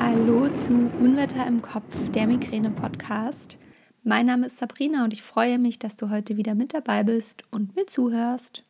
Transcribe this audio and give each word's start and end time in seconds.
Hallo 0.00 0.48
zu 0.54 0.72
Unwetter 1.00 1.44
im 1.44 1.60
Kopf, 1.60 1.92
der 2.10 2.28
Migräne-Podcast. 2.28 3.58
Mein 4.04 4.26
Name 4.26 4.46
ist 4.46 4.58
Sabrina 4.58 5.02
und 5.02 5.12
ich 5.12 5.22
freue 5.22 5.58
mich, 5.58 5.80
dass 5.80 5.96
du 5.96 6.08
heute 6.08 6.36
wieder 6.36 6.54
mit 6.54 6.72
dabei 6.72 7.02
bist 7.02 7.42
und 7.50 7.74
mir 7.74 7.84
zuhörst. 7.88 8.62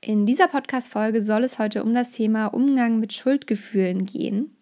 In 0.00 0.26
dieser 0.26 0.48
Podcast-Folge 0.48 1.22
soll 1.22 1.44
es 1.44 1.60
heute 1.60 1.84
um 1.84 1.94
das 1.94 2.10
Thema 2.10 2.48
Umgang 2.48 2.98
mit 2.98 3.12
Schuldgefühlen 3.12 4.06
gehen. 4.06 4.56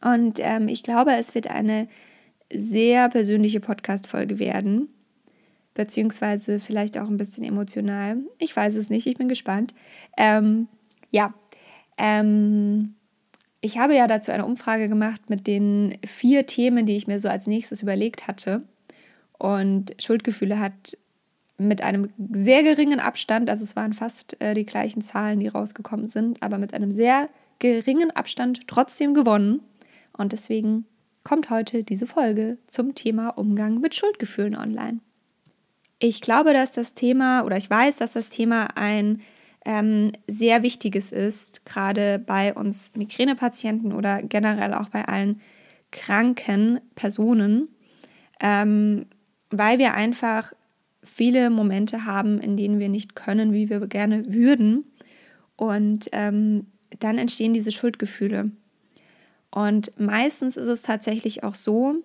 Und 0.00 0.38
ähm, 0.38 0.68
ich 0.68 0.84
glaube, 0.84 1.14
es 1.16 1.34
wird 1.34 1.48
eine 1.48 1.88
sehr 2.54 3.08
persönliche 3.08 3.58
Podcast-Folge 3.58 4.38
werden, 4.38 4.88
beziehungsweise 5.74 6.60
vielleicht 6.60 6.96
auch 6.96 7.08
ein 7.08 7.16
bisschen 7.16 7.42
emotional. 7.42 8.18
Ich 8.38 8.54
weiß 8.54 8.76
es 8.76 8.88
nicht, 8.88 9.08
ich 9.08 9.16
bin 9.16 9.28
gespannt. 9.28 9.74
Ähm, 10.16 10.68
ja, 11.10 11.34
ähm, 11.98 12.94
ich 13.62 13.78
habe 13.78 13.94
ja 13.94 14.08
dazu 14.08 14.32
eine 14.32 14.44
Umfrage 14.44 14.88
gemacht 14.88 15.30
mit 15.30 15.46
den 15.46 15.96
vier 16.04 16.46
Themen, 16.46 16.84
die 16.84 16.96
ich 16.96 17.06
mir 17.06 17.20
so 17.20 17.28
als 17.28 17.46
nächstes 17.46 17.80
überlegt 17.80 18.26
hatte. 18.26 18.64
Und 19.38 19.94
Schuldgefühle 20.02 20.58
hat 20.58 20.98
mit 21.58 21.80
einem 21.82 22.10
sehr 22.32 22.64
geringen 22.64 22.98
Abstand, 22.98 23.48
also 23.48 23.62
es 23.62 23.76
waren 23.76 23.94
fast 23.94 24.40
äh, 24.40 24.54
die 24.54 24.66
gleichen 24.66 25.00
Zahlen, 25.00 25.38
die 25.38 25.46
rausgekommen 25.46 26.08
sind, 26.08 26.42
aber 26.42 26.58
mit 26.58 26.74
einem 26.74 26.90
sehr 26.90 27.28
geringen 27.60 28.10
Abstand 28.10 28.66
trotzdem 28.66 29.14
gewonnen. 29.14 29.60
Und 30.12 30.32
deswegen 30.32 30.84
kommt 31.22 31.48
heute 31.48 31.84
diese 31.84 32.08
Folge 32.08 32.58
zum 32.66 32.96
Thema 32.96 33.28
Umgang 33.28 33.80
mit 33.80 33.94
Schuldgefühlen 33.94 34.56
online. 34.56 34.98
Ich 36.00 36.20
glaube, 36.20 36.52
dass 36.52 36.72
das 36.72 36.94
Thema, 36.94 37.44
oder 37.44 37.56
ich 37.56 37.70
weiß, 37.70 37.98
dass 37.98 38.14
das 38.14 38.28
Thema 38.28 38.76
ein 38.76 39.22
ähm, 39.64 40.12
sehr 40.26 40.62
wichtiges 40.62 41.12
ist, 41.12 41.64
gerade 41.64 42.18
bei 42.18 42.54
uns 42.54 42.92
Migränepatienten 42.96 43.92
oder 43.92 44.22
generell 44.22 44.74
auch 44.74 44.88
bei 44.88 45.06
allen 45.06 45.40
kranken 45.90 46.80
Personen, 46.94 47.68
ähm, 48.40 49.06
weil 49.50 49.78
wir 49.78 49.94
einfach 49.94 50.52
viele 51.04 51.50
Momente 51.50 52.06
haben, 52.06 52.40
in 52.40 52.56
denen 52.56 52.78
wir 52.78 52.88
nicht 52.88 53.14
können, 53.14 53.52
wie 53.52 53.68
wir 53.68 53.86
gerne 53.86 54.32
würden. 54.32 54.84
Und 55.56 56.08
ähm, 56.12 56.66
dann 57.00 57.18
entstehen 57.18 57.54
diese 57.54 57.72
Schuldgefühle. 57.72 58.50
Und 59.50 59.92
meistens 60.00 60.56
ist 60.56 60.66
es 60.66 60.82
tatsächlich 60.82 61.44
auch 61.44 61.54
so, 61.54 61.96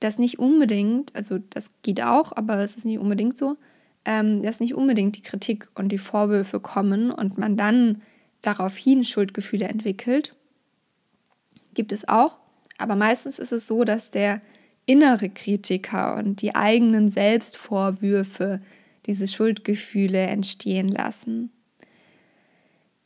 dass 0.00 0.18
nicht 0.18 0.38
unbedingt, 0.38 1.14
also 1.16 1.38
das 1.50 1.70
geht 1.82 2.02
auch, 2.02 2.32
aber 2.36 2.58
es 2.60 2.76
ist 2.76 2.84
nicht 2.84 2.98
unbedingt 2.98 3.36
so, 3.36 3.56
ähm, 4.06 4.40
dass 4.42 4.60
nicht 4.60 4.74
unbedingt 4.74 5.16
die 5.16 5.22
Kritik 5.22 5.68
und 5.74 5.90
die 5.90 5.98
Vorwürfe 5.98 6.60
kommen 6.60 7.10
und 7.10 7.36
man 7.36 7.56
dann 7.56 8.00
daraufhin 8.40 9.04
Schuldgefühle 9.04 9.66
entwickelt. 9.66 10.34
Gibt 11.74 11.92
es 11.92 12.08
auch. 12.08 12.38
Aber 12.78 12.94
meistens 12.94 13.38
ist 13.38 13.52
es 13.52 13.66
so, 13.66 13.84
dass 13.84 14.10
der 14.12 14.40
innere 14.86 15.28
Kritiker 15.28 16.16
und 16.16 16.40
die 16.40 16.54
eigenen 16.54 17.10
Selbstvorwürfe 17.10 18.60
diese 19.06 19.26
Schuldgefühle 19.26 20.20
entstehen 20.20 20.88
lassen. 20.88 21.50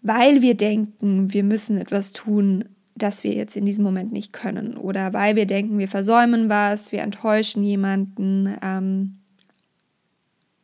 Weil 0.03 0.43
wir 0.43 0.55
denken, 0.55 1.33
wir 1.33 1.45
müssen 1.45 1.79
etwas 1.79 2.13
tun, 2.13 2.67
das 2.95 3.25
wir 3.25 3.33
jetzt 3.33 3.57
in 3.57 3.65
diesem 3.65 3.85
Moment 3.85 4.13
nicht 4.13 4.35
können. 4.35 4.77
Oder 4.77 5.15
weil 5.15 5.37
wir 5.37 5.47
denken, 5.47 5.79
wir 5.79 5.89
versäumen 5.89 6.51
was, 6.51 6.93
wir 6.93 7.01
enttäuschen 7.01 7.63
jemanden. 7.63 8.55
Ähm, 8.63 9.20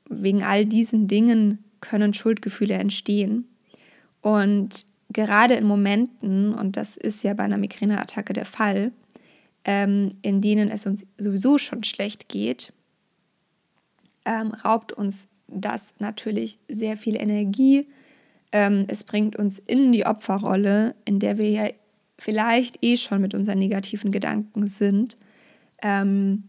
wegen 0.09 0.43
all 0.43 0.65
diesen 0.65 1.09
Dingen 1.09 1.65
können 1.81 2.15
Schuldgefühle 2.15 2.75
entstehen. 2.75 3.47
Und 4.23 4.87
gerade 5.11 5.55
in 5.55 5.67
Momenten, 5.67 6.55
und 6.55 6.77
das 6.77 6.97
ist 6.97 7.23
ja 7.23 7.35
bei 7.35 7.45
einer 7.45 7.59
Migräneattacke 7.59 8.33
der 8.33 8.45
Fall, 8.45 8.93
ähm, 9.65 10.11
in 10.23 10.41
denen 10.41 10.71
es 10.71 10.87
uns 10.87 11.07
sowieso 11.19 11.59
schon 11.59 11.85
schlecht 11.85 12.29
geht, 12.29 12.73
ähm, 14.25 14.53
raubt 14.53 14.93
uns 14.93 15.29
das 15.49 15.95
natürlich 15.99 16.59
sehr 16.69 16.97
viel 16.97 17.17
Energie. 17.17 17.87
Ähm, 18.53 18.85
es 18.89 19.05
bringt 19.05 19.37
uns 19.37 19.59
in 19.59 19.93
die 19.93 20.07
Opferrolle, 20.07 20.95
in 21.05 21.19
der 21.19 21.39
wir 21.39 21.51
ja 21.51 21.69
vielleicht 22.19 22.83
eh 22.83 22.97
schon 22.97 23.21
mit 23.21 23.35
unseren 23.35 23.59
negativen 23.59 24.11
Gedanken 24.11 24.69
sind. 24.69 25.17
Ähm, 25.83 26.45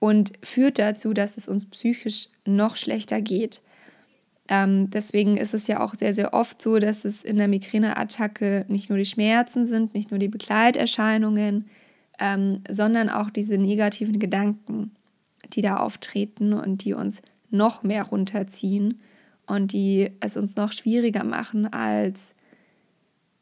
und 0.00 0.32
führt 0.42 0.80
dazu, 0.80 1.12
dass 1.12 1.36
es 1.36 1.46
uns 1.46 1.66
psychisch 1.66 2.28
noch 2.44 2.74
schlechter 2.74 3.20
geht. 3.20 3.60
Ähm, 4.48 4.90
deswegen 4.90 5.36
ist 5.36 5.54
es 5.54 5.68
ja 5.68 5.78
auch 5.78 5.94
sehr, 5.94 6.12
sehr 6.12 6.34
oft 6.34 6.60
so, 6.60 6.80
dass 6.80 7.04
es 7.04 7.22
in 7.22 7.36
der 7.36 7.46
Migräneattacke 7.46 8.64
nicht 8.66 8.88
nur 8.88 8.98
die 8.98 9.04
Schmerzen 9.04 9.66
sind, 9.66 9.94
nicht 9.94 10.10
nur 10.10 10.18
die 10.18 10.28
Begleiterscheinungen, 10.28 11.66
ähm, 12.18 12.62
sondern 12.68 13.08
auch 13.10 13.30
diese 13.30 13.58
negativen 13.58 14.18
Gedanken, 14.18 14.90
die 15.52 15.60
da 15.60 15.76
auftreten 15.76 16.52
und 16.52 16.84
die 16.84 16.94
uns 16.94 17.22
noch 17.50 17.84
mehr 17.84 18.02
runterziehen 18.04 19.00
und 19.46 19.72
die 19.72 20.10
es 20.20 20.36
uns 20.36 20.56
noch 20.56 20.72
schwieriger 20.72 21.24
machen, 21.24 21.72
als 21.72 22.34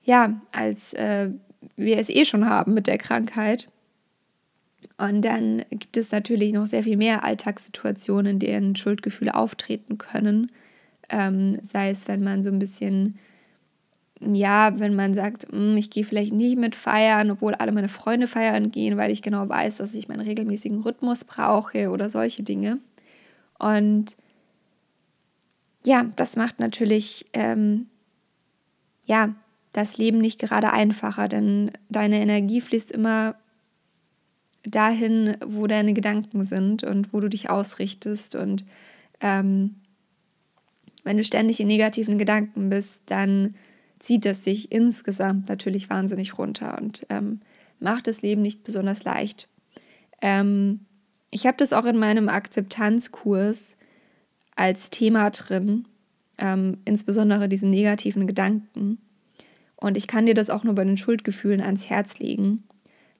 ja, 0.02 0.40
als 0.52 0.94
äh, 0.94 1.30
wir 1.76 1.98
es 1.98 2.08
eh 2.08 2.24
schon 2.24 2.48
haben 2.48 2.74
mit 2.74 2.86
der 2.86 2.98
Krankheit. 2.98 3.68
Und 4.96 5.22
dann 5.22 5.64
gibt 5.70 5.96
es 5.96 6.10
natürlich 6.10 6.52
noch 6.52 6.66
sehr 6.66 6.82
viel 6.82 6.96
mehr 6.96 7.24
Alltagssituationen, 7.24 8.32
in 8.32 8.38
denen 8.38 8.76
Schuldgefühle 8.76 9.34
auftreten 9.34 9.98
können. 9.98 10.50
Ähm, 11.08 11.58
sei 11.62 11.90
es, 11.90 12.08
wenn 12.08 12.22
man 12.22 12.42
so 12.42 12.50
ein 12.50 12.58
bisschen, 12.58 13.18
ja, 14.20 14.78
wenn 14.78 14.94
man 14.94 15.14
sagt, 15.14 15.50
hm, 15.50 15.76
ich 15.76 15.90
gehe 15.90 16.04
vielleicht 16.04 16.32
nicht 16.32 16.58
mit 16.58 16.74
feiern, 16.74 17.30
obwohl 17.30 17.54
alle 17.54 17.72
meine 17.72 17.88
Freunde 17.88 18.26
feiern 18.26 18.70
gehen, 18.70 18.96
weil 18.96 19.10
ich 19.10 19.22
genau 19.22 19.48
weiß, 19.48 19.76
dass 19.76 19.94
ich 19.94 20.08
meinen 20.08 20.26
regelmäßigen 20.26 20.82
Rhythmus 20.82 21.24
brauche 21.24 21.90
oder 21.90 22.10
solche 22.10 22.42
Dinge. 22.42 22.78
Und 23.58 24.16
ja, 25.84 26.04
das 26.16 26.36
macht 26.36 26.58
natürlich, 26.58 27.26
ähm, 27.32 27.86
ja, 29.06 29.34
das 29.72 29.96
Leben 29.96 30.18
nicht 30.18 30.40
gerade 30.40 30.72
einfacher, 30.72 31.28
denn 31.28 31.70
deine 31.88 32.20
Energie 32.20 32.60
fließt 32.60 32.90
immer 32.90 33.36
dahin, 34.64 35.36
wo 35.44 35.66
deine 35.66 35.94
Gedanken 35.94 36.44
sind 36.44 36.84
und 36.84 37.12
wo 37.12 37.20
du 37.20 37.28
dich 37.28 37.50
ausrichtest. 37.50 38.34
Und 38.34 38.64
ähm, 39.20 39.76
wenn 41.04 41.16
du 41.16 41.24
ständig 41.24 41.60
in 41.60 41.68
negativen 41.68 42.18
Gedanken 42.18 42.70
bist, 42.70 43.02
dann 43.06 43.54
zieht 43.98 44.24
das 44.24 44.40
dich 44.40 44.70
insgesamt 44.70 45.48
natürlich 45.48 45.90
wahnsinnig 45.90 46.38
runter 46.38 46.78
und 46.78 47.06
ähm, 47.08 47.40
macht 47.80 48.06
das 48.06 48.22
Leben 48.22 48.42
nicht 48.42 48.64
besonders 48.64 49.04
leicht. 49.04 49.48
Ähm, 50.22 50.80
ich 51.30 51.46
habe 51.46 51.56
das 51.56 51.72
auch 51.72 51.84
in 51.84 51.98
meinem 51.98 52.28
Akzeptanzkurs 52.28 53.76
als 54.56 54.90
Thema 54.90 55.30
drin, 55.30 55.86
ähm, 56.38 56.76
insbesondere 56.84 57.48
diesen 57.48 57.70
negativen 57.70 58.26
Gedanken. 58.26 58.98
Und 59.76 59.96
ich 59.96 60.08
kann 60.08 60.26
dir 60.26 60.34
das 60.34 60.50
auch 60.50 60.64
nur 60.64 60.74
bei 60.74 60.84
den 60.84 60.96
Schuldgefühlen 60.96 61.60
ans 61.60 61.88
Herz 61.88 62.18
legen, 62.18 62.64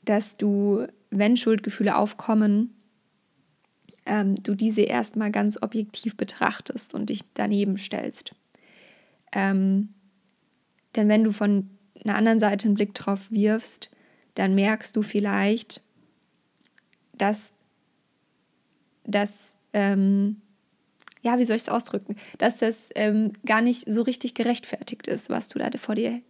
dass 0.04 0.36
du 0.36 0.86
wenn 1.10 1.36
Schuldgefühle 1.36 1.96
aufkommen, 1.96 2.74
ähm, 4.06 4.34
du 4.36 4.54
diese 4.54 4.82
erstmal 4.82 5.30
ganz 5.30 5.62
objektiv 5.62 6.16
betrachtest 6.16 6.94
und 6.94 7.10
dich 7.10 7.20
daneben 7.34 7.78
stellst. 7.78 8.34
Ähm, 9.32 9.90
denn 10.96 11.08
wenn 11.08 11.24
du 11.24 11.32
von 11.32 11.70
einer 12.04 12.16
anderen 12.16 12.40
Seite 12.40 12.66
einen 12.66 12.74
Blick 12.74 12.94
drauf 12.94 13.30
wirfst, 13.30 13.90
dann 14.34 14.54
merkst 14.54 14.96
du 14.96 15.02
vielleicht, 15.02 15.82
dass 17.12 17.52
das, 19.04 19.56
ähm, 19.72 20.40
ja, 21.22 21.38
wie 21.38 21.44
soll 21.44 21.56
ich 21.56 21.62
es 21.62 21.68
ausdrücken, 21.68 22.16
dass 22.38 22.56
das 22.56 22.76
ähm, 22.94 23.32
gar 23.44 23.60
nicht 23.60 23.90
so 23.90 24.02
richtig 24.02 24.34
gerechtfertigt 24.34 25.06
ist, 25.06 25.28
was 25.28 25.48
du 25.48 25.58
da 25.58 25.70
vor 25.76 25.94
dir 25.94 26.20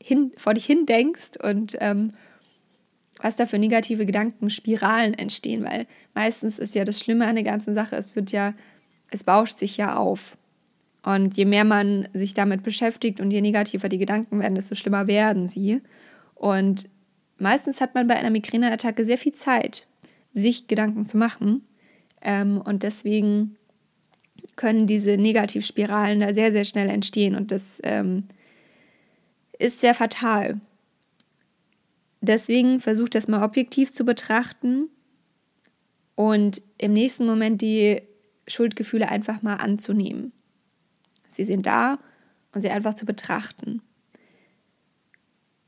hin, 0.00 0.32
vor 0.36 0.54
dich 0.54 0.64
hin 0.64 0.86
denkst 0.86 1.32
und 1.42 1.76
ähm, 1.80 2.12
was 3.20 3.36
da 3.36 3.46
für 3.46 3.58
negative 3.58 4.06
Gedankenspiralen 4.06 5.14
entstehen, 5.14 5.64
weil 5.64 5.86
meistens 6.14 6.58
ist 6.58 6.74
ja 6.74 6.84
das 6.84 7.00
Schlimme 7.00 7.26
an 7.26 7.36
der 7.36 7.44
ganzen 7.44 7.74
Sache, 7.74 7.96
es 7.96 8.16
wird 8.16 8.32
ja, 8.32 8.54
es 9.10 9.24
bauscht 9.24 9.58
sich 9.58 9.76
ja 9.76 9.96
auf. 9.96 10.36
Und 11.02 11.36
je 11.36 11.44
mehr 11.44 11.64
man 11.64 12.08
sich 12.14 12.34
damit 12.34 12.62
beschäftigt 12.62 13.20
und 13.20 13.30
je 13.30 13.42
negativer 13.42 13.88
die 13.88 13.98
Gedanken 13.98 14.40
werden, 14.40 14.54
desto 14.54 14.74
schlimmer 14.74 15.06
werden 15.06 15.48
sie. 15.48 15.82
Und 16.34 16.88
meistens 17.38 17.80
hat 17.80 17.94
man 17.94 18.06
bei 18.06 18.16
einer 18.16 18.30
Migräneattacke 18.30 19.04
sehr 19.04 19.18
viel 19.18 19.34
Zeit, 19.34 19.86
sich 20.32 20.66
Gedanken 20.66 21.06
zu 21.06 21.18
machen. 21.18 21.62
Ähm, 22.22 22.60
und 22.60 22.82
deswegen 22.82 23.56
können 24.56 24.86
diese 24.86 25.16
Negativspiralen 25.18 26.20
da 26.20 26.32
sehr, 26.32 26.52
sehr 26.52 26.64
schnell 26.64 26.88
entstehen. 26.88 27.36
Und 27.36 27.52
das 27.52 27.80
ähm, 27.84 28.24
ist 29.58 29.80
sehr 29.80 29.94
fatal. 29.94 30.60
Deswegen 32.26 32.80
versuch 32.80 33.08
das 33.08 33.28
mal 33.28 33.42
objektiv 33.42 33.92
zu 33.92 34.04
betrachten 34.04 34.88
und 36.14 36.62
im 36.78 36.92
nächsten 36.92 37.26
Moment 37.26 37.60
die 37.60 38.02
Schuldgefühle 38.46 39.08
einfach 39.08 39.42
mal 39.42 39.56
anzunehmen. 39.56 40.32
Sie 41.28 41.44
sind 41.44 41.66
da 41.66 41.98
und 42.52 42.62
sie 42.62 42.70
einfach 42.70 42.94
zu 42.94 43.04
betrachten. 43.04 43.82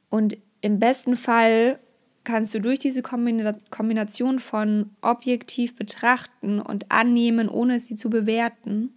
Und 0.08 0.38
im 0.60 0.78
besten 0.78 1.16
Fall 1.16 1.78
kannst 2.24 2.54
du 2.54 2.60
durch 2.60 2.78
diese 2.78 3.02
Kombination 3.02 4.40
von 4.40 4.90
objektiv 5.00 5.76
betrachten 5.76 6.60
und 6.60 6.90
annehmen, 6.90 7.48
ohne 7.48 7.80
sie 7.80 7.96
zu 7.96 8.08
bewerten, 8.08 8.94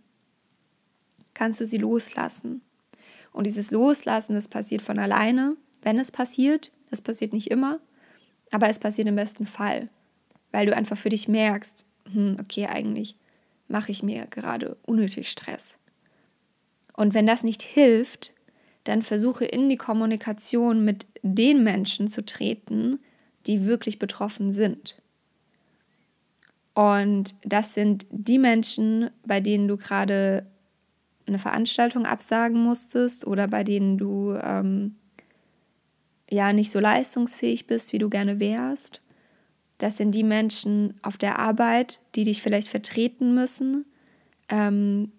kannst 1.34 1.60
du 1.60 1.68
sie 1.68 1.78
loslassen. 1.78 2.62
Und 3.32 3.46
dieses 3.46 3.72
Loslassen, 3.72 4.34
das 4.34 4.48
passiert 4.48 4.82
von 4.82 4.98
alleine, 4.98 5.56
wenn 5.82 6.00
es 6.00 6.12
passiert. 6.12 6.72
Das 6.90 7.02
passiert 7.02 7.34
nicht 7.34 7.52
immer, 7.52 7.80
aber 8.52 8.70
es 8.70 8.80
passiert 8.80 9.08
im 9.08 9.16
besten 9.16 9.46
Fall, 9.46 9.90
weil 10.52 10.66
du 10.66 10.76
einfach 10.76 10.98
für 10.98 11.10
dich 11.10 11.28
merkst, 11.28 11.86
hm, 12.12 12.38
okay, 12.40 12.68
eigentlich 12.68 13.16
mache 13.68 13.92
ich 13.92 14.04
mir 14.04 14.26
gerade 14.28 14.78
unnötig 14.86 15.30
Stress. 15.30 15.78
Und 16.94 17.14
wenn 17.14 17.28
das 17.28 17.44
nicht 17.44 17.62
hilft, 17.62 18.34
dann 18.84 19.04
versuche 19.04 19.46
in 19.46 19.70
die 19.70 19.78
Kommunikation 19.78 20.84
mit 20.84 21.06
den 21.22 21.64
Menschen 21.64 22.08
zu 22.08 22.26
treten, 22.26 23.00
die 23.46 23.66
wirklich 23.66 24.00
betroffen 24.00 24.52
sind. 24.52 24.98
Und 26.74 27.36
das 27.44 27.74
sind 27.74 28.06
die 28.10 28.40
Menschen, 28.40 29.10
bei 29.26 29.42
denen 29.42 29.68
du 29.68 29.78
gerade 29.78 30.46
eine 31.28 31.40
Veranstaltung 31.40 32.06
absagen 32.06 32.62
musstest 32.62 33.28
oder 33.28 33.48
bei 33.48 33.64
denen 33.64 33.98
du 33.98 34.34
ähm, 34.42 34.96
ja 36.30 36.54
nicht 36.54 36.72
so 36.72 36.80
leistungsfähig 36.80 37.68
bist, 37.68 37.94
wie 37.94 37.98
du 37.98 38.10
gerne 38.10 38.40
wärst. 38.40 39.02
Das 39.78 39.98
sind 39.98 40.14
die 40.14 40.24
Menschen 40.24 40.94
auf 41.02 41.18
der 41.18 41.40
Arbeit, 41.40 42.00
die 42.16 42.24
dich 42.24 42.42
vielleicht 42.42 42.68
vertreten 42.68 43.34
müssen 43.34 43.86
ähm, 44.50 45.12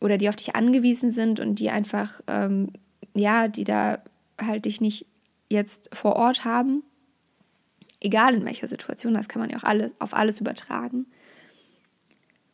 oder 0.00 0.18
die 0.18 0.28
auf 0.28 0.36
dich 0.36 0.54
angewiesen 0.56 1.10
sind 1.10 1.40
und 1.40 1.58
die 1.58 1.70
einfach, 1.70 2.20
ähm, 2.26 2.72
ja, 3.14 3.48
die 3.48 3.64
da 3.64 4.02
halt 4.40 4.64
dich 4.64 4.80
nicht 4.80 5.06
jetzt 5.48 5.88
vor 5.94 6.16
Ort 6.16 6.44
haben. 6.44 6.82
Egal 8.00 8.34
in 8.34 8.44
welcher 8.44 8.68
Situation, 8.68 9.14
das 9.14 9.28
kann 9.28 9.40
man 9.40 9.50
ja 9.50 9.56
auch 9.56 9.64
alle, 9.64 9.92
auf 9.98 10.14
alles 10.14 10.40
übertragen. 10.40 11.06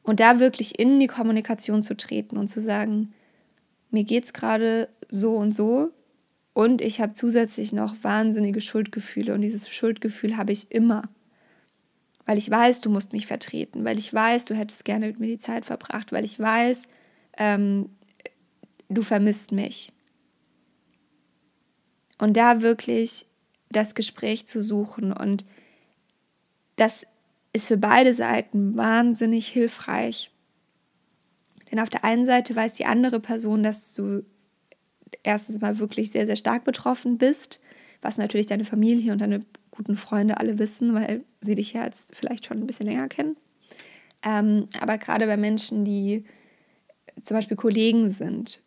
Und 0.03 0.21
da 0.21 0.39
wirklich 0.39 0.79
in 0.79 1.01
die 1.01 1.07
Kommunikation 1.07 1.83
zu 1.83 1.97
treten 1.97 2.37
und 2.37 2.49
zu 2.49 2.61
sagen, 2.61 3.15
mir 3.91 4.05
geht 4.05 4.25
es 4.25 4.33
gerade 4.33 4.89
so 5.09 5.37
und 5.37 5.55
so 5.55 5.93
und 6.55 6.83
ich 6.83 7.01
habe 7.01 7.15
zusätzlich 7.15 7.73
noch 7.73 7.95
wahnsinnige 8.03 8.61
Schuldgefühle 8.61 9.35
und 9.35 9.41
dieses 9.41 9.69
Schuldgefühl 9.69 10.37
habe 10.37 10.53
ich 10.53 10.71
immer. 10.71 11.05
Weil 12.27 12.39
ich 12.39 12.51
weiß, 12.51 12.81
du 12.81 12.91
musst 12.91 13.13
mich 13.13 13.27
vertreten, 13.27 13.85
weil 13.85 13.99
ich 13.99 14.13
weiß, 14.13 14.45
du 14.45 14.55
hättest 14.55 14.85
gerne 14.85 15.07
mit 15.07 15.19
mir 15.19 15.27
die 15.27 15.39
Zeit 15.39 15.65
verbracht, 15.65 16.13
weil 16.13 16.25
ich 16.25 16.39
weiß, 16.39 16.85
ähm, 17.37 17.89
du 18.89 19.03
vermisst 19.03 19.51
mich. 19.53 19.93
Und 22.19 22.37
da 22.37 22.63
wirklich 22.63 23.27
das 23.71 23.95
Gespräch 23.95 24.47
zu 24.47 24.63
suchen 24.63 25.13
und 25.13 25.45
das 26.77 27.07
ist 27.53 27.69
für 27.69 27.77
beide 27.77 28.15
Seiten 28.15 28.77
wahnsinnig 28.77 29.49
hilfreich. 29.49 30.31
Denn 31.71 31.81
auf 31.81 31.89
der 31.89 32.05
einen 32.05 32.27
Seite 32.27 32.55
weiß 32.55 32.75
die 32.75 32.85
andere 32.85 33.19
Person, 33.19 33.63
dass 33.63 33.95
du 33.95 34.25
erstens 35.23 35.61
mal 35.61 35.79
wirklich 35.79 36.11
sehr, 36.11 36.27
sehr 36.27 36.37
stark 36.37 36.65
betroffen 36.65 37.19
bist, 37.19 37.61
was 38.01 38.19
natürlich 38.19 38.47
deine 38.47 38.65
Familie 38.65 39.13
und 39.13 39.21
deine 39.21 39.41
guten 39.71 39.97
Freunde 39.97 40.39
alle 40.39 40.59
wissen, 40.59 40.95
weil 40.95 41.25
sie 41.41 41.55
dich 41.55 41.73
ja 41.73 41.85
jetzt 41.85 42.15
vielleicht 42.15 42.47
schon 42.47 42.59
ein 42.59 42.67
bisschen 42.67 42.87
länger 42.87 43.09
kennen. 43.09 43.37
Ähm, 44.25 44.69
aber 44.81 44.99
gerade 44.99 45.27
bei 45.27 45.37
Menschen, 45.37 45.85
die 45.85 46.25
zum 47.23 47.37
Beispiel 47.37 47.57
Kollegen 47.57 48.09
sind, 48.09 48.63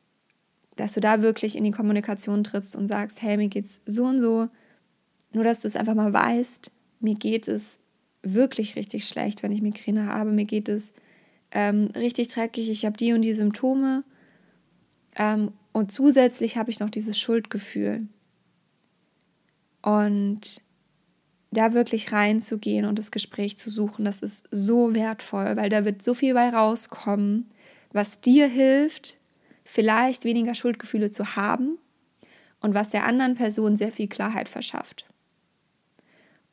dass 0.75 0.94
du 0.94 1.00
da 1.00 1.21
wirklich 1.21 1.56
in 1.56 1.63
die 1.63 1.71
Kommunikation 1.71 2.44
trittst 2.44 2.75
und 2.75 2.88
sagst, 2.88 3.21
hey, 3.21 3.38
mir 3.38 3.47
geht's 3.47 3.81
so 3.86 4.06
und 4.06 4.21
so, 4.21 4.50
nur 5.31 5.44
dass 5.44 5.62
du 5.62 5.68
es 5.68 5.75
einfach 5.75 5.95
mal 5.95 6.12
weißt, 6.12 6.71
mir 7.00 7.15
geht 7.15 7.47
es 7.47 7.80
wirklich 8.24 8.75
richtig 8.75 9.07
schlecht, 9.07 9.44
wenn 9.44 9.51
ich 9.51 9.62
Migräne 9.62 10.07
habe. 10.07 10.31
Mir 10.31 10.45
geht 10.45 10.68
es 10.68 10.92
ähm, 11.51 11.89
richtig 11.95 12.30
dreckig. 12.30 12.69
Ich 12.69 12.86
habe 12.86 12.97
die 12.97 13.13
und 13.13 13.21
die 13.21 13.33
Symptome. 13.33 14.03
Ähm, 15.15 15.51
und 15.75 15.92
zusätzlich 15.92 16.56
habe 16.56 16.72
ich 16.72 16.80
noch 16.80 16.89
dieses 16.89 17.19
Schuldgefühl. 17.19 18.07
Und 19.81 20.62
da 21.51 21.74
wirklich 21.74 22.13
reinzugehen 22.13 22.86
und 22.86 22.98
das 22.98 23.12
Gespräch 23.12 23.57
zu 23.57 23.69
suchen, 23.69 24.06
das 24.06 24.22
ist 24.22 24.48
so 24.51 24.94
wertvoll, 24.94 25.57
weil 25.57 25.68
da 25.68 25.83
wird 25.83 26.01
so 26.01 26.13
viel 26.13 26.33
bei 26.33 26.48
rauskommen, 26.48 27.51
was 27.92 28.22
dir 28.22 28.48
hilft, 28.48 29.18
vielleicht 29.66 30.24
weniger 30.24 30.56
Schuldgefühle 30.56 31.12
zu 31.12 31.36
haben 31.36 31.78
und 32.62 32.74
was 32.74 32.88
der 32.88 33.04
anderen 33.04 33.36
Person 33.36 33.75
sehr 33.75 33.92
viel 33.92 34.07
Klarheit 34.07 34.48
verschafft. 34.48 35.06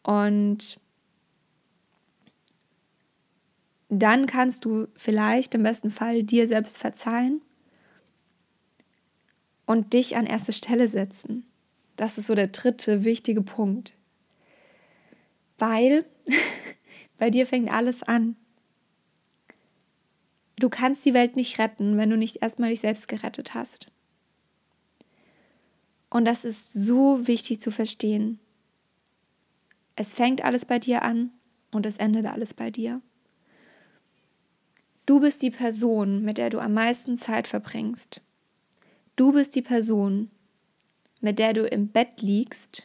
Und 0.03 0.81
dann 3.89 4.27
kannst 4.27 4.65
du 4.65 4.89
vielleicht 4.97 5.55
im 5.55 5.63
besten 5.63 5.93
Fall 5.93 6.25
dir 6.25 6.49
selbst 6.49 6.77
verzeihen 6.77 7.41
und 9.73 9.95
dich 9.95 10.17
an 10.17 10.27
erste 10.27 10.53
Stelle 10.53 10.87
setzen. 10.87 11.47
Das 11.97 12.19
ist 12.19 12.27
so 12.27 12.35
der 12.35 12.49
dritte 12.49 13.05
wichtige 13.05 13.41
Punkt. 13.41 13.95
Weil 15.57 16.05
bei 17.19 17.31
dir 17.31 17.47
fängt 17.47 17.73
alles 17.73 18.03
an. 18.03 18.37
Du 20.57 20.69
kannst 20.69 21.07
die 21.07 21.15
Welt 21.15 21.37
nicht 21.37 21.59
retten, 21.59 21.97
wenn 21.97 22.11
du 22.11 22.19
nicht 22.19 22.43
erstmal 22.43 22.69
dich 22.69 22.81
selbst 22.81 23.09
gerettet 23.09 23.55
hast. 23.55 23.87
Und 26.11 26.27
das 26.27 26.45
ist 26.45 26.75
so 26.75 27.27
wichtig 27.27 27.63
zu 27.63 27.71
verstehen. 27.71 28.41
Es 29.97 30.13
fängt 30.13 30.45
alles 30.45 30.67
bei 30.67 30.81
dir 30.81 31.01
an 31.01 31.31
und 31.71 31.87
es 31.87 31.97
endet 31.97 32.27
alles 32.27 32.53
bei 32.53 32.71
dir. 32.71 33.01
Du 35.07 35.21
bist 35.21 35.41
die 35.41 35.51
Person, 35.51 36.23
mit 36.23 36.37
der 36.37 36.51
du 36.51 36.59
am 36.59 36.75
meisten 36.75 37.17
Zeit 37.17 37.49
verbringst. 37.49 38.21
Du 39.17 39.33
bist 39.33 39.55
die 39.55 39.63
Person, 39.63 40.31
mit 41.21 41.39
der 41.39 41.53
du 41.53 41.67
im 41.67 41.89
Bett 41.89 42.23
liegst, 42.23 42.85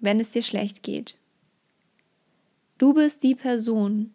wenn 0.00 0.20
es 0.20 0.30
dir 0.30 0.42
schlecht 0.42 0.82
geht. 0.82 1.16
Du 2.78 2.94
bist 2.94 3.22
die 3.22 3.34
Person, 3.34 4.12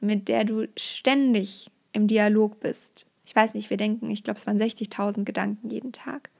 mit 0.00 0.28
der 0.28 0.44
du 0.44 0.68
ständig 0.76 1.70
im 1.92 2.06
Dialog 2.06 2.60
bist. 2.60 3.06
Ich 3.26 3.34
weiß 3.34 3.54
nicht, 3.54 3.70
wir 3.70 3.76
denken, 3.76 4.10
ich 4.10 4.24
glaube, 4.24 4.38
es 4.38 4.46
waren 4.46 4.58
60.000 4.58 5.24
Gedanken 5.24 5.68
jeden 5.70 5.92
Tag. 5.92 6.30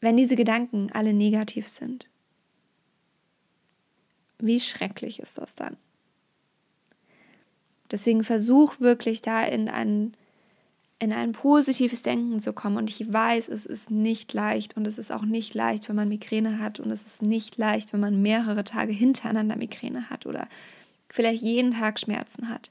Wenn 0.00 0.16
diese 0.16 0.36
Gedanken 0.36 0.92
alle 0.92 1.12
negativ 1.12 1.66
sind, 1.66 2.08
wie 4.38 4.60
schrecklich 4.60 5.18
ist 5.18 5.38
das 5.38 5.54
dann? 5.54 5.76
Deswegen 7.90 8.24
versuch 8.24 8.80
wirklich 8.80 9.22
da 9.22 9.44
in 9.44 9.68
ein, 9.68 10.16
in 10.98 11.12
ein 11.12 11.32
positives 11.32 12.02
Denken 12.02 12.40
zu 12.40 12.52
kommen. 12.52 12.76
Und 12.76 12.90
ich 12.90 13.12
weiß, 13.12 13.48
es 13.48 13.66
ist 13.66 13.90
nicht 13.90 14.32
leicht 14.32 14.76
und 14.76 14.86
es 14.86 14.98
ist 14.98 15.12
auch 15.12 15.24
nicht 15.24 15.54
leicht, 15.54 15.88
wenn 15.88 15.96
man 15.96 16.08
Migräne 16.08 16.58
hat 16.58 16.80
und 16.80 16.90
es 16.90 17.06
ist 17.06 17.22
nicht 17.22 17.58
leicht, 17.58 17.92
wenn 17.92 18.00
man 18.00 18.22
mehrere 18.22 18.64
Tage 18.64 18.92
hintereinander 18.92 19.56
Migräne 19.56 20.08
hat 20.08 20.26
oder 20.26 20.48
vielleicht 21.10 21.42
jeden 21.42 21.72
Tag 21.72 22.00
Schmerzen 22.00 22.48
hat. 22.48 22.70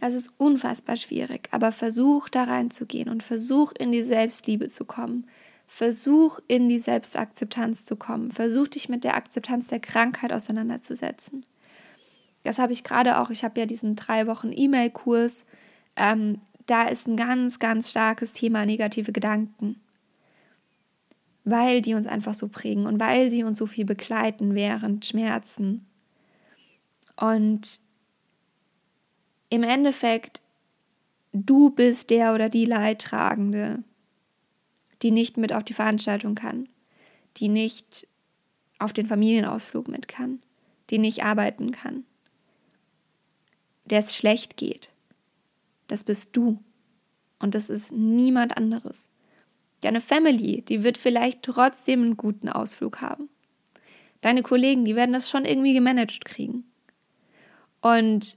Es 0.00 0.14
ist 0.14 0.32
unfassbar 0.38 0.96
schwierig, 0.96 1.48
aber 1.50 1.72
versuch 1.72 2.30
da 2.30 2.44
reinzugehen 2.44 3.10
und 3.10 3.22
versuch 3.22 3.72
in 3.78 3.92
die 3.92 4.02
Selbstliebe 4.02 4.70
zu 4.70 4.86
kommen. 4.86 5.26
Versuch 5.66 6.40
in 6.48 6.68
die 6.68 6.78
Selbstakzeptanz 6.78 7.84
zu 7.84 7.96
kommen. 7.96 8.32
Versuch 8.32 8.68
dich 8.68 8.88
mit 8.88 9.04
der 9.04 9.14
Akzeptanz 9.14 9.68
der 9.68 9.78
Krankheit 9.78 10.32
auseinanderzusetzen 10.32 11.44
das 12.42 12.58
habe 12.58 12.72
ich 12.72 12.84
gerade 12.84 13.18
auch, 13.18 13.30
ich 13.30 13.44
habe 13.44 13.60
ja 13.60 13.66
diesen 13.66 13.96
drei 13.96 14.26
Wochen 14.26 14.50
E-Mail-Kurs, 14.54 15.44
ähm, 15.96 16.40
da 16.70 16.84
ist 16.84 17.06
ein 17.06 17.16
ganz, 17.16 17.58
ganz 17.58 17.90
starkes 17.90 18.32
Thema 18.32 18.64
negative 18.64 19.12
Gedanken, 19.12 19.80
weil 21.44 21.82
die 21.82 21.94
uns 21.94 22.06
einfach 22.06 22.34
so 22.34 22.48
prägen 22.48 22.86
und 22.86 23.00
weil 23.00 23.30
sie 23.30 23.44
uns 23.44 23.58
so 23.58 23.66
viel 23.66 23.84
begleiten 23.84 24.54
während 24.54 25.04
Schmerzen. 25.04 25.86
Und 27.16 27.80
im 29.48 29.62
Endeffekt, 29.62 30.40
du 31.32 31.70
bist 31.70 32.10
der 32.10 32.34
oder 32.34 32.48
die 32.48 32.66
Leidtragende, 32.66 33.82
die 35.02 35.10
nicht 35.10 35.36
mit 35.36 35.52
auf 35.52 35.64
die 35.64 35.74
Veranstaltung 35.74 36.34
kann, 36.34 36.68
die 37.38 37.48
nicht 37.48 38.06
auf 38.78 38.92
den 38.92 39.06
Familienausflug 39.06 39.88
mit 39.88 40.08
kann, 40.08 40.40
die 40.90 40.98
nicht 40.98 41.24
arbeiten 41.24 41.72
kann 41.72 42.04
der 43.90 43.98
es 44.00 44.16
schlecht 44.16 44.56
geht. 44.56 44.89
Das 45.90 46.04
bist 46.04 46.36
du. 46.36 46.62
Und 47.40 47.56
das 47.56 47.68
ist 47.68 47.90
niemand 47.90 48.56
anderes. 48.56 49.08
Deine 49.80 50.00
Family, 50.00 50.62
die 50.62 50.84
wird 50.84 50.96
vielleicht 50.96 51.42
trotzdem 51.42 52.02
einen 52.02 52.16
guten 52.16 52.48
Ausflug 52.48 53.00
haben. 53.00 53.28
Deine 54.20 54.42
Kollegen, 54.42 54.84
die 54.84 54.94
werden 54.94 55.12
das 55.12 55.28
schon 55.28 55.44
irgendwie 55.44 55.74
gemanagt 55.74 56.24
kriegen. 56.24 56.62
Und 57.80 58.36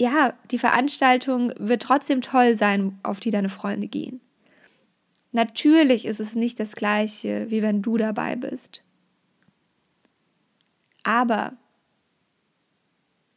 ja, 0.00 0.34
die 0.50 0.58
Veranstaltung 0.58 1.52
wird 1.56 1.82
trotzdem 1.82 2.20
toll 2.20 2.56
sein, 2.56 2.98
auf 3.04 3.20
die 3.20 3.30
deine 3.30 3.48
Freunde 3.48 3.86
gehen. 3.86 4.20
Natürlich 5.30 6.04
ist 6.04 6.18
es 6.18 6.34
nicht 6.34 6.58
das 6.58 6.74
gleiche, 6.74 7.48
wie 7.48 7.62
wenn 7.62 7.80
du 7.80 7.96
dabei 7.96 8.34
bist. 8.34 8.82
Aber 11.04 11.52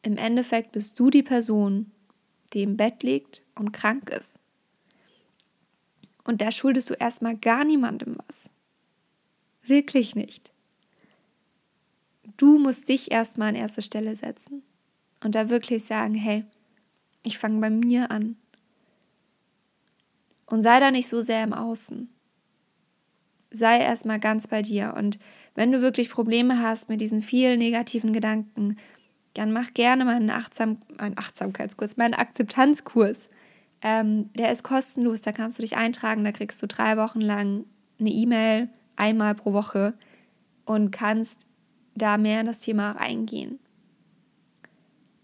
im 0.02 0.18
Endeffekt 0.18 0.72
bist 0.72 1.00
du 1.00 1.12
die 1.12 1.22
Person, 1.22 1.91
die 2.54 2.64
im 2.64 2.78
Bett 2.78 3.04
liegt 3.04 3.42
und 3.56 3.72
krank 3.72 4.10
ist. 4.10 4.40
Und 6.24 6.42
da 6.42 6.52
schuldest 6.52 6.90
du 6.90 6.94
erstmal 6.94 7.36
gar 7.36 7.64
niemandem 7.64 8.16
was. 8.18 8.50
Wirklich 9.64 10.16
nicht. 10.16 10.52
Du 12.38 12.58
musst 12.58 12.90
dich 12.90 13.12
erstmal 13.12 13.50
an 13.50 13.56
erste 13.56 13.82
Stelle 13.82 14.16
setzen 14.16 14.64
und 15.24 15.36
da 15.36 15.50
wirklich 15.50 15.86
sagen, 15.86 16.16
hey, 16.16 16.46
ich 17.24 17.38
fange 17.38 17.60
bei 17.60 17.70
mir 17.70 18.12
an. 18.12 18.36
Und 20.46 20.64
sei 20.64 20.80
da 20.80 20.92
nicht 20.92 21.08
so 21.08 21.22
sehr 21.22 21.44
im 21.44 21.54
Außen. 21.54 22.10
Sei 23.52 23.80
erstmal 23.80 24.20
ganz 24.20 24.48
bei 24.48 24.62
dir. 24.62 24.96
Und 24.98 25.20
wenn 25.56 25.72
du 25.72 25.82
wirklich 25.82 26.10
Probleme 26.10 26.60
hast 26.62 26.90
mit 26.90 27.02
diesen 27.02 27.22
vielen 27.22 27.60
negativen 27.60 28.14
Gedanken, 28.14 28.78
dann 29.34 29.52
mach 29.52 29.74
gerne 29.74 30.06
mal 30.06 30.16
einen, 30.16 30.30
Achtsam 30.30 30.78
einen 30.98 31.18
Achtsamkeitskurs, 31.18 31.98
meinen 31.98 32.14
Akzeptanzkurs. 32.14 33.30
Ähm, 33.82 34.30
der 34.34 34.52
ist 34.52 34.64
kostenlos, 34.64 35.22
da 35.22 35.32
kannst 35.32 35.58
du 35.58 35.62
dich 35.62 35.76
eintragen, 35.76 36.24
da 36.24 36.32
kriegst 36.32 36.62
du 36.62 36.68
drei 36.68 36.98
Wochen 36.98 37.22
lang 37.22 37.66
eine 38.00 38.12
E-Mail, 38.12 38.70
einmal 38.96 39.36
pro 39.36 39.54
Woche 39.54 39.94
und 40.66 40.92
kannst 40.92 41.48
da 41.96 42.18
mehr 42.18 42.42
in 42.42 42.48
das 42.48 42.60
Thema 42.60 42.92
reingehen. 42.92 43.60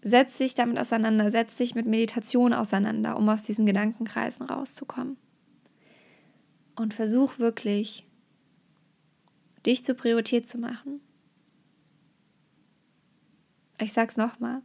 Setz 0.02 0.38
dich 0.38 0.54
damit 0.54 0.78
auseinander, 0.78 1.30
setz 1.30 1.56
dich 1.56 1.74
mit 1.74 1.86
Meditation 1.86 2.52
auseinander, 2.52 3.16
um 3.16 3.28
aus 3.28 3.42
diesen 3.42 3.66
Gedankenkreisen 3.66 4.46
rauszukommen. 4.46 5.16
Und 6.76 6.94
versuch 6.94 7.38
wirklich, 7.38 8.06
dich 9.66 9.84
zur 9.84 9.96
Priorität 9.96 10.48
zu 10.48 10.58
machen. 10.58 11.00
Ich 13.80 13.92
sag's 13.92 14.16
nochmal. 14.16 14.62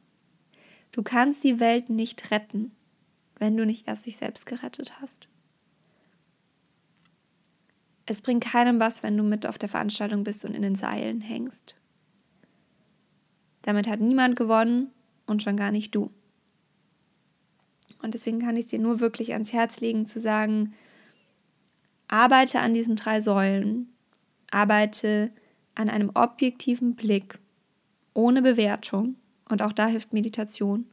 Du 0.92 1.04
kannst 1.04 1.44
die 1.44 1.60
Welt 1.60 1.90
nicht 1.90 2.32
retten, 2.32 2.72
wenn 3.38 3.58
du 3.58 3.66
nicht 3.66 3.88
erst 3.88 4.06
dich 4.06 4.18
selbst 4.18 4.46
gerettet 4.46 5.02
hast. 5.02 5.28
Es 8.06 8.22
bringt 8.22 8.44
keinem 8.44 8.80
was, 8.80 9.02
wenn 9.02 9.16
du 9.16 9.24
mit 9.24 9.46
auf 9.46 9.58
der 9.58 9.70
Veranstaltung 9.70 10.24
bist 10.24 10.44
und 10.44 10.54
in 10.54 10.62
den 10.62 10.76
Seilen 10.76 11.22
hängst. 11.22 11.76
Damit 13.62 13.88
hat 13.88 14.02
niemand 14.02 14.36
gewonnen 14.36 14.92
und 15.26 15.42
schon 15.42 15.56
gar 15.56 15.72
nicht 15.72 15.96
du. 15.96 16.12
Und 18.02 18.14
deswegen 18.14 18.40
kann 18.40 18.58
ich 18.58 18.66
es 18.66 18.72
dir 18.72 18.80
nur 18.80 19.00
wirklich 19.00 19.32
ans 19.32 19.54
Herz 19.54 19.80
legen 19.80 20.06
zu 20.06 20.20
sagen, 20.20 20.74
arbeite 22.10 22.60
an 22.60 22.74
diesen 22.74 22.98
drei 22.98 23.22
Säulen, 23.22 23.88
arbeite 24.52 25.32
an 25.76 25.90
einem 25.90 26.12
objektiven 26.14 26.96
Blick, 26.96 27.40
ohne 28.14 28.42
Bewertung. 28.42 29.16
Und 29.50 29.62
auch 29.62 29.74
da 29.74 29.88
hilft 29.88 30.14
Meditation, 30.14 30.86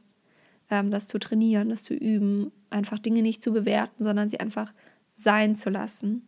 ähm, 0.69 0.91
das 0.91 1.07
zu 1.07 1.19
trainieren, 1.19 1.69
das 1.69 1.83
zu 1.83 1.93
üben, 1.93 2.51
einfach 2.69 2.99
Dinge 2.99 3.21
nicht 3.21 3.43
zu 3.43 3.53
bewerten, 3.53 4.03
sondern 4.03 4.29
sie 4.29 4.39
einfach 4.39 4.73
sein 5.13 5.55
zu 5.55 5.69
lassen. 5.69 6.27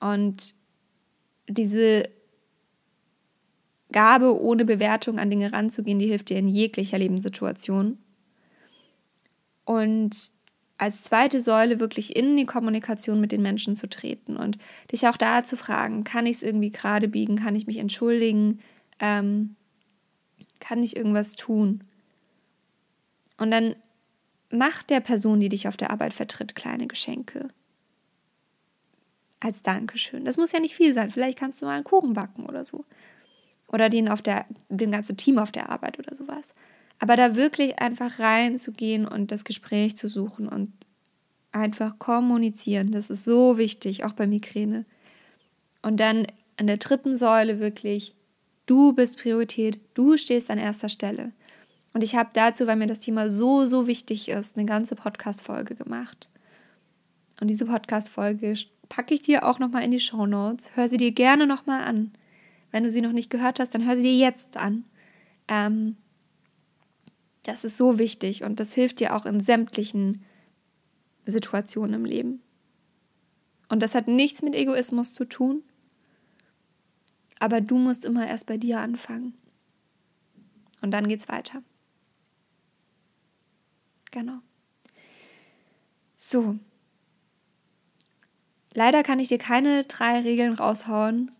Und 0.00 0.54
diese 1.48 2.08
Gabe, 3.92 4.40
ohne 4.40 4.64
Bewertung 4.64 5.18
an 5.18 5.30
Dinge 5.30 5.52
ranzugehen, 5.52 5.98
die 5.98 6.08
hilft 6.08 6.30
dir 6.30 6.38
in 6.38 6.48
jeglicher 6.48 6.98
Lebenssituation. 6.98 7.98
Und 9.64 10.32
als 10.76 11.02
zweite 11.02 11.40
Säule 11.40 11.80
wirklich 11.80 12.16
in 12.16 12.36
die 12.36 12.46
Kommunikation 12.46 13.20
mit 13.20 13.32
den 13.32 13.42
Menschen 13.42 13.76
zu 13.76 13.88
treten 13.88 14.36
und 14.36 14.58
dich 14.90 15.06
auch 15.06 15.16
da 15.16 15.44
zu 15.44 15.56
fragen, 15.56 16.02
kann 16.04 16.26
ich 16.26 16.38
es 16.38 16.42
irgendwie 16.42 16.70
gerade 16.70 17.08
biegen, 17.08 17.36
kann 17.36 17.54
ich 17.54 17.66
mich 17.66 17.78
entschuldigen, 17.78 18.58
ähm, 19.00 19.56
kann 20.60 20.82
ich 20.82 20.96
irgendwas 20.96 21.36
tun? 21.36 21.84
Und 23.38 23.50
dann 23.50 23.76
mach 24.50 24.82
der 24.82 25.00
Person, 25.00 25.40
die 25.40 25.48
dich 25.48 25.68
auf 25.68 25.76
der 25.76 25.90
Arbeit 25.90 26.14
vertritt, 26.14 26.54
kleine 26.54 26.86
Geschenke. 26.86 27.48
Als 29.40 29.62
Dankeschön. 29.62 30.24
Das 30.24 30.36
muss 30.36 30.52
ja 30.52 30.60
nicht 30.60 30.74
viel 30.74 30.94
sein. 30.94 31.10
Vielleicht 31.10 31.38
kannst 31.38 31.60
du 31.60 31.66
mal 31.66 31.74
einen 31.74 31.84
Kuchen 31.84 32.14
backen 32.14 32.46
oder 32.46 32.64
so 32.64 32.84
oder 33.68 33.88
den 33.88 34.08
auf 34.08 34.22
der, 34.22 34.46
dem 34.68 34.92
ganzen 34.92 35.16
Team 35.16 35.38
auf 35.38 35.50
der 35.50 35.68
Arbeit 35.68 35.98
oder 35.98 36.14
sowas. 36.14 36.54
Aber 37.00 37.16
da 37.16 37.36
wirklich 37.36 37.80
einfach 37.80 38.20
reinzugehen 38.20 39.06
und 39.06 39.32
das 39.32 39.44
Gespräch 39.44 39.96
zu 39.96 40.08
suchen 40.08 40.48
und 40.48 40.72
einfach 41.50 41.98
kommunizieren, 41.98 42.92
das 42.92 43.10
ist 43.10 43.24
so 43.24 43.58
wichtig, 43.58 44.04
auch 44.04 44.12
bei 44.12 44.26
Migräne. 44.26 44.84
Und 45.82 45.98
dann 45.98 46.26
an 46.56 46.68
der 46.68 46.76
dritten 46.76 47.16
Säule 47.16 47.58
wirklich, 47.58 48.14
du 48.66 48.92
bist 48.92 49.18
Priorität, 49.18 49.80
du 49.94 50.16
stehst 50.16 50.50
an 50.50 50.58
erster 50.58 50.88
Stelle. 50.88 51.32
Und 51.92 52.02
ich 52.02 52.16
habe 52.16 52.30
dazu, 52.32 52.66
weil 52.66 52.76
mir 52.76 52.86
das 52.86 53.00
Thema 53.00 53.30
so, 53.30 53.66
so 53.66 53.86
wichtig 53.86 54.28
ist, 54.28 54.56
eine 54.56 54.66
ganze 54.66 54.96
Podcast-Folge 54.96 55.76
gemacht. 55.76 56.28
Und 57.40 57.48
diese 57.48 57.66
Podcast-Folge 57.66 58.54
packe 58.88 59.14
ich 59.14 59.22
dir 59.22 59.46
auch 59.46 59.58
nochmal 59.58 59.84
in 59.84 59.90
die 59.90 60.00
Show 60.00 60.26
Notes. 60.26 60.70
Hör 60.74 60.88
sie 60.88 60.96
dir 60.96 61.12
gerne 61.12 61.46
nochmal 61.46 61.84
an. 61.84 62.12
Wenn 62.70 62.82
du 62.82 62.90
sie 62.90 63.00
noch 63.00 63.12
nicht 63.12 63.30
gehört 63.30 63.60
hast, 63.60 63.74
dann 63.74 63.86
hör 63.86 63.96
sie 63.96 64.02
dir 64.02 64.16
jetzt 64.16 64.56
an. 64.56 64.84
Ähm, 65.46 65.96
das 67.44 67.64
ist 67.64 67.76
so 67.76 67.98
wichtig 67.98 68.42
und 68.42 68.58
das 68.58 68.74
hilft 68.74 69.00
dir 69.00 69.14
auch 69.14 69.26
in 69.26 69.38
sämtlichen 69.38 70.24
Situationen 71.26 71.94
im 71.94 72.04
Leben. 72.04 72.42
Und 73.68 73.82
das 73.82 73.94
hat 73.94 74.08
nichts 74.08 74.42
mit 74.42 74.54
Egoismus 74.54 75.14
zu 75.14 75.24
tun, 75.24 75.62
aber 77.38 77.60
du 77.60 77.78
musst 77.78 78.04
immer 78.04 78.26
erst 78.26 78.46
bei 78.46 78.56
dir 78.56 78.80
anfangen. 78.80 79.34
Und 80.82 80.90
dann 80.90 81.08
geht's 81.08 81.28
weiter. 81.28 81.62
Genau. 84.10 84.38
So. 86.14 86.58
Leider 88.72 89.02
kann 89.02 89.18
ich 89.18 89.28
dir 89.28 89.38
keine 89.38 89.84
drei 89.84 90.20
Regeln 90.20 90.54
raushauen, 90.54 91.30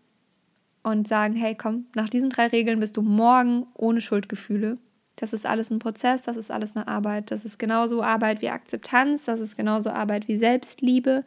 und 0.85 1.07
sagen, 1.07 1.35
hey, 1.35 1.55
komm, 1.55 1.87
nach 1.95 2.09
diesen 2.09 2.29
drei 2.29 2.45
Regeln 2.45 2.79
bist 2.79 2.95
du 2.95 3.01
morgen 3.01 3.65
ohne 3.73 4.01
Schuldgefühle. 4.01 4.77
Das 5.15 5.33
ist 5.33 5.47
alles 5.47 5.71
ein 5.71 5.79
Prozess, 5.79 6.23
das 6.23 6.37
ist 6.37 6.51
alles 6.51 6.75
eine 6.75 6.87
Arbeit. 6.87 7.31
Das 7.31 7.43
ist 7.43 7.57
genauso 7.57 8.03
Arbeit 8.03 8.43
wie 8.43 8.49
Akzeptanz, 8.49 9.25
das 9.25 9.39
ist 9.39 9.57
genauso 9.57 9.89
Arbeit 9.89 10.27
wie 10.27 10.37
Selbstliebe. 10.37 11.25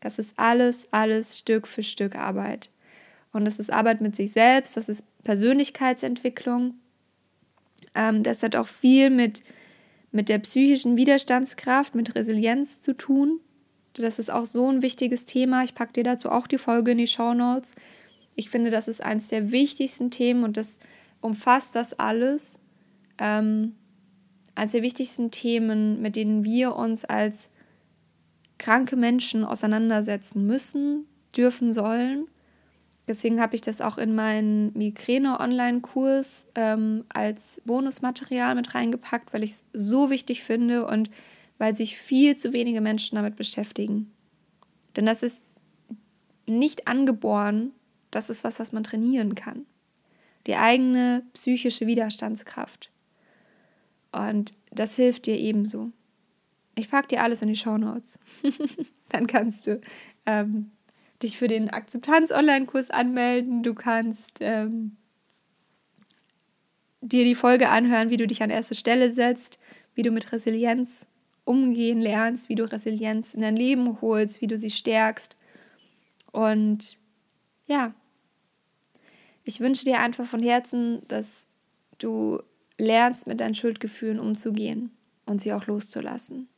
Das 0.00 0.18
ist 0.18 0.38
alles, 0.38 0.88
alles 0.90 1.38
Stück 1.38 1.66
für 1.66 1.82
Stück 1.82 2.16
Arbeit. 2.16 2.70
Und 3.38 3.44
das 3.44 3.60
ist 3.60 3.72
Arbeit 3.72 4.00
mit 4.00 4.16
sich 4.16 4.32
selbst, 4.32 4.76
das 4.76 4.88
ist 4.88 5.04
Persönlichkeitsentwicklung. 5.22 6.74
Ähm, 7.94 8.24
das 8.24 8.42
hat 8.42 8.56
auch 8.56 8.66
viel 8.66 9.10
mit, 9.10 9.44
mit 10.10 10.28
der 10.28 10.40
psychischen 10.40 10.96
Widerstandskraft, 10.96 11.94
mit 11.94 12.16
Resilienz 12.16 12.80
zu 12.80 12.96
tun. 12.96 13.38
Das 13.94 14.18
ist 14.18 14.28
auch 14.28 14.44
so 14.44 14.68
ein 14.68 14.82
wichtiges 14.82 15.24
Thema. 15.24 15.62
Ich 15.62 15.76
packe 15.76 15.92
dir 15.92 16.02
dazu 16.02 16.30
auch 16.32 16.48
die 16.48 16.58
Folge 16.58 16.90
in 16.90 16.98
die 16.98 17.06
Show 17.06 17.32
Notes. 17.32 17.76
Ich 18.34 18.50
finde, 18.50 18.70
das 18.70 18.88
ist 18.88 19.04
eines 19.04 19.28
der 19.28 19.52
wichtigsten 19.52 20.10
Themen 20.10 20.42
und 20.42 20.56
das 20.56 20.80
umfasst 21.20 21.76
das 21.76 21.96
alles. 21.96 22.58
Ähm, 23.18 23.76
eines 24.56 24.72
der 24.72 24.82
wichtigsten 24.82 25.30
Themen, 25.30 26.02
mit 26.02 26.16
denen 26.16 26.42
wir 26.42 26.74
uns 26.74 27.04
als 27.04 27.50
kranke 28.58 28.96
Menschen 28.96 29.44
auseinandersetzen 29.44 30.44
müssen, 30.44 31.06
dürfen, 31.36 31.72
sollen. 31.72 32.26
Deswegen 33.08 33.40
habe 33.40 33.54
ich 33.54 33.62
das 33.62 33.80
auch 33.80 33.96
in 33.96 34.14
meinen 34.14 34.72
Migräne-Online-Kurs 34.76 36.46
ähm, 36.54 37.04
als 37.08 37.60
Bonusmaterial 37.64 38.54
mit 38.54 38.74
reingepackt, 38.74 39.32
weil 39.32 39.42
ich 39.42 39.52
es 39.52 39.64
so 39.72 40.10
wichtig 40.10 40.44
finde 40.44 40.86
und 40.86 41.10
weil 41.56 41.74
sich 41.74 41.98
viel 41.98 42.36
zu 42.36 42.52
wenige 42.52 42.82
Menschen 42.82 43.16
damit 43.16 43.36
beschäftigen. 43.36 44.12
Denn 44.94 45.06
das 45.06 45.22
ist 45.22 45.38
nicht 46.46 46.86
angeboren, 46.86 47.72
das 48.10 48.30
ist 48.30 48.44
was, 48.44 48.60
was 48.60 48.72
man 48.72 48.84
trainieren 48.84 49.34
kann. 49.34 49.66
Die 50.46 50.56
eigene 50.56 51.22
psychische 51.32 51.86
Widerstandskraft. 51.86 52.90
Und 54.12 54.54
das 54.70 54.96
hilft 54.96 55.26
dir 55.26 55.36
ebenso. 55.36 55.92
Ich 56.74 56.90
packe 56.90 57.08
dir 57.08 57.22
alles 57.22 57.42
in 57.42 57.48
die 57.48 57.56
Show 57.56 57.76
Notes. 57.76 58.18
Dann 59.08 59.26
kannst 59.26 59.66
du 59.66 59.80
ähm, 60.26 60.70
dich 61.22 61.36
für 61.36 61.48
den 61.48 61.70
Akzeptanz-Online-Kurs 61.70 62.90
anmelden. 62.90 63.62
Du 63.62 63.74
kannst 63.74 64.38
ähm, 64.40 64.96
dir 67.00 67.24
die 67.24 67.34
Folge 67.34 67.68
anhören, 67.68 68.10
wie 68.10 68.16
du 68.16 68.26
dich 68.26 68.42
an 68.42 68.50
erste 68.50 68.74
Stelle 68.74 69.10
setzt, 69.10 69.58
wie 69.94 70.02
du 70.02 70.10
mit 70.10 70.32
Resilienz 70.32 71.06
umgehen 71.44 72.00
lernst, 72.00 72.48
wie 72.48 72.54
du 72.54 72.70
Resilienz 72.70 73.34
in 73.34 73.40
dein 73.40 73.56
Leben 73.56 74.00
holst, 74.00 74.40
wie 74.40 74.46
du 74.46 74.56
sie 74.56 74.70
stärkst. 74.70 75.34
Und 76.30 76.98
ja, 77.66 77.94
ich 79.44 79.60
wünsche 79.60 79.84
dir 79.84 80.00
einfach 80.00 80.26
von 80.26 80.42
Herzen, 80.42 81.02
dass 81.08 81.46
du 81.98 82.42
lernst, 82.76 83.26
mit 83.26 83.40
deinen 83.40 83.54
Schuldgefühlen 83.54 84.20
umzugehen 84.20 84.90
und 85.26 85.40
sie 85.40 85.52
auch 85.52 85.66
loszulassen. 85.66 86.48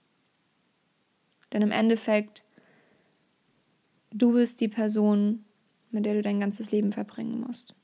Denn 1.53 1.63
im 1.63 1.73
Endeffekt 1.73 2.45
du 4.13 4.33
bist 4.33 4.61
die 4.61 4.69
Person, 4.69 5.45
mit 5.91 6.07
der 6.07 6.15
du 6.15 6.23
dein 6.23 6.41
ganzes 6.41 6.71
Leben 6.71 6.93
verbringen 6.93 7.41
musst. 7.41 7.75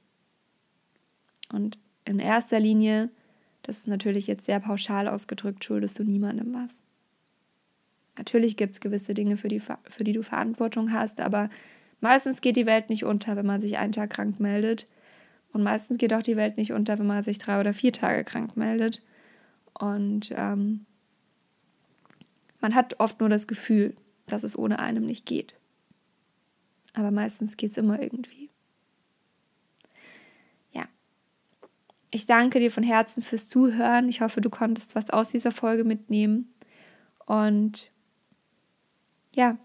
Und 1.52 1.78
in 2.04 2.18
erster 2.18 2.60
Linie, 2.60 3.10
das 3.62 3.78
ist 3.78 3.88
natürlich 3.88 4.26
jetzt 4.26 4.44
sehr 4.44 4.60
pauschal 4.60 5.08
ausgedrückt, 5.08 5.64
schuldest 5.64 5.98
du 5.98 6.04
niemandem 6.04 6.54
was. 6.54 6.84
Natürlich 8.16 8.56
gibt 8.56 8.74
es 8.74 8.80
gewisse 8.80 9.14
Dinge, 9.14 9.36
für 9.36 9.48
die, 9.48 9.60
für 9.60 10.04
die 10.04 10.12
du 10.12 10.22
Verantwortung 10.22 10.92
hast, 10.92 11.20
aber 11.20 11.50
meistens 12.00 12.40
geht 12.40 12.56
die 12.56 12.66
Welt 12.66 12.88
nicht 12.88 13.04
unter, 13.04 13.36
wenn 13.36 13.46
man 13.46 13.60
sich 13.60 13.78
einen 13.78 13.92
Tag 13.92 14.10
krank 14.10 14.40
meldet. 14.40 14.86
Und 15.52 15.62
meistens 15.62 15.98
geht 15.98 16.14
auch 16.14 16.22
die 16.22 16.36
Welt 16.36 16.56
nicht 16.56 16.72
unter, 16.72 16.98
wenn 16.98 17.06
man 17.06 17.22
sich 17.22 17.38
drei 17.38 17.60
oder 17.60 17.72
vier 17.72 17.92
Tage 17.92 18.24
krank 18.24 18.56
meldet. 18.56 19.02
Und 19.78 20.32
ähm, 20.34 20.86
man 22.60 22.74
hat 22.74 23.00
oft 23.00 23.20
nur 23.20 23.28
das 23.28 23.46
Gefühl, 23.46 23.94
dass 24.26 24.44
es 24.44 24.58
ohne 24.58 24.78
einem 24.78 25.04
nicht 25.04 25.26
geht. 25.26 25.55
Aber 26.96 27.10
meistens 27.10 27.58
geht 27.58 27.72
es 27.72 27.76
immer 27.76 28.00
irgendwie. 28.00 28.48
Ja. 30.72 30.86
Ich 32.10 32.24
danke 32.24 32.58
dir 32.58 32.70
von 32.70 32.82
Herzen 32.82 33.22
fürs 33.22 33.48
Zuhören. 33.48 34.08
Ich 34.08 34.22
hoffe, 34.22 34.40
du 34.40 34.48
konntest 34.48 34.94
was 34.94 35.10
aus 35.10 35.28
dieser 35.28 35.52
Folge 35.52 35.84
mitnehmen. 35.84 36.54
Und 37.26 37.90
ja, 39.34 39.58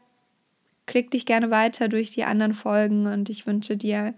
klick 0.88 1.10
dich 1.12 1.26
gerne 1.26 1.50
weiter 1.52 1.88
durch 1.88 2.12
die 2.12 2.26
anderen 2.26 2.54
Folgen 2.54 3.08
und 3.08 3.30
ich 3.30 3.48
wünsche 3.48 3.78
dir 3.78 4.14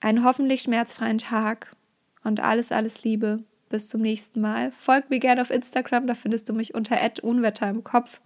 einen 0.00 0.24
hoffentlich 0.24 0.62
schmerzfreien 0.62 1.18
Tag 1.18 1.76
und 2.24 2.40
alles, 2.40 2.72
alles 2.72 3.04
Liebe. 3.04 3.44
Bis 3.68 3.88
zum 3.88 4.00
nächsten 4.00 4.40
Mal. 4.40 4.70
Folg 4.70 5.10
mir 5.10 5.18
gerne 5.18 5.42
auf 5.42 5.50
Instagram, 5.50 6.06
da 6.06 6.14
findest 6.14 6.48
du 6.48 6.54
mich 6.54 6.74
unter 6.74 6.98
Unwetter 7.22 7.68
im 7.68 7.82
Kopf. 7.84 8.20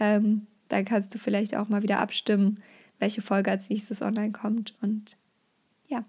Ähm, 0.00 0.46
dann 0.68 0.86
kannst 0.86 1.14
du 1.14 1.18
vielleicht 1.18 1.54
auch 1.54 1.68
mal 1.68 1.82
wieder 1.82 2.00
abstimmen, 2.00 2.62
welche 3.00 3.22
Folge 3.22 3.50
als 3.50 3.68
nächstes 3.68 4.02
online 4.02 4.32
kommt. 4.32 4.74
Und 4.80 5.16
ja, 5.88 6.04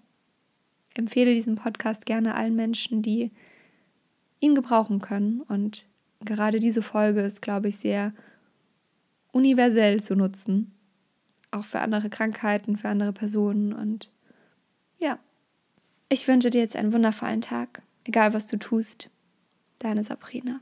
empfehle 0.94 1.34
diesen 1.34 1.56
Podcast 1.56 2.06
gerne 2.06 2.36
allen 2.36 2.54
Menschen, 2.54 3.02
die 3.02 3.32
ihn 4.38 4.54
gebrauchen 4.54 5.00
können. 5.00 5.40
Und 5.40 5.86
gerade 6.20 6.60
diese 6.60 6.82
Folge 6.82 7.22
ist, 7.22 7.42
glaube 7.42 7.68
ich, 7.68 7.78
sehr 7.78 8.12
universell 9.32 10.00
zu 10.00 10.14
nutzen. 10.14 10.72
Auch 11.50 11.64
für 11.64 11.80
andere 11.80 12.08
Krankheiten, 12.10 12.76
für 12.76 12.88
andere 12.88 13.12
Personen. 13.12 13.72
Und 13.72 14.10
ja, 14.98 15.18
ich 16.08 16.28
wünsche 16.28 16.50
dir 16.50 16.60
jetzt 16.60 16.76
einen 16.76 16.92
wundervollen 16.92 17.40
Tag, 17.40 17.82
egal 18.04 18.32
was 18.34 18.46
du 18.46 18.58
tust. 18.58 19.10
Deine 19.78 20.04
Sabrina. 20.04 20.60